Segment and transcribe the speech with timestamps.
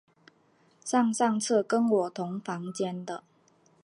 [0.83, 3.23] 上上次跟我同房间的